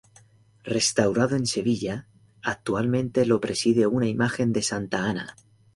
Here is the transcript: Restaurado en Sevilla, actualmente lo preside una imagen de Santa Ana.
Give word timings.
Restaurado 0.63 1.35
en 1.35 1.45
Sevilla, 1.45 2.07
actualmente 2.41 3.23
lo 3.27 3.39
preside 3.39 3.85
una 3.85 4.07
imagen 4.07 4.51
de 4.51 4.63
Santa 4.63 5.05
Ana. 5.07 5.35